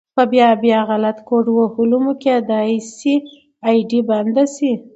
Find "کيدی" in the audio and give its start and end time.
2.23-2.73